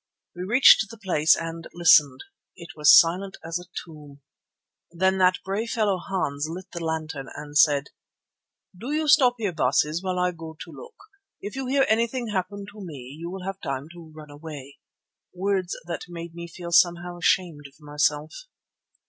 [0.35, 2.23] We reached the place and listened.
[2.55, 4.21] It was silent as a tomb.
[4.91, 7.91] Then that brave fellow Hans lit the lantern and said:
[8.75, 10.95] "Do you stop here, Baases, while I go to look.
[11.39, 14.79] If you hear anything happen to me, you will have time to run away,"
[15.35, 18.33] words that made me feel somewhat ashamed of myself.